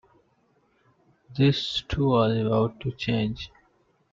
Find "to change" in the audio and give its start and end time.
2.79-3.51